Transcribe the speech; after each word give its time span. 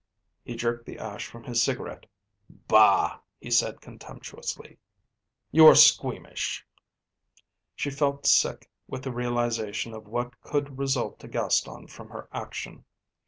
He 0.43 0.55
jerked 0.55 0.87
the 0.87 0.97
ash 0.97 1.27
from 1.27 1.43
his 1.43 1.61
cigarette. 1.61 2.07
"Bah!" 2.67 3.19
he 3.39 3.51
said 3.51 3.81
contemptuously. 3.81 4.79
"You 5.51 5.67
are 5.67 5.75
squeamish." 5.75 6.65
She 7.75 7.91
felt 7.91 8.25
sick 8.25 8.67
with 8.87 9.03
the 9.03 9.11
realisation 9.13 9.93
of 9.93 10.07
what 10.07 10.41
could 10.41 10.79
result 10.79 11.19
to 11.19 11.27
Gaston 11.27 11.85
from 11.85 12.09
her 12.09 12.27
action. 12.31 12.83